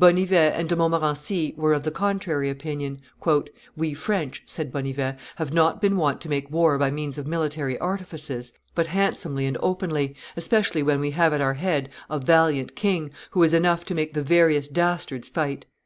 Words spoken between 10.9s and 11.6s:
we have at our